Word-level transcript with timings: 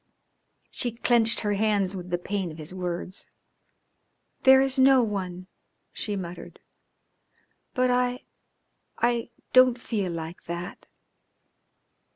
She 0.71 0.89
clenched 0.93 1.41
her 1.41 1.53
hands 1.53 1.95
with 1.95 2.09
the 2.09 2.17
pain 2.17 2.51
of 2.51 2.57
his 2.57 2.73
words. 2.73 3.27
"There 4.41 4.59
is 4.59 4.79
no 4.79 5.03
one," 5.03 5.45
she 5.93 6.15
muttered, 6.15 6.59
"but 7.75 7.91
I 7.91 8.23
I 8.97 9.29
don't 9.53 9.79
feel 9.79 10.11
like 10.11 10.45
that." 10.45 10.87